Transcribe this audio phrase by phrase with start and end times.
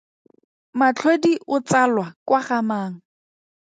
[0.79, 2.95] Matlhodi o tsalwa kwa ga mang?